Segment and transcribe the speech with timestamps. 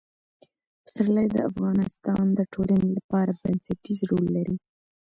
[0.83, 4.55] پسرلی د افغانستان د ټولنې لپاره بنسټيز رول لري.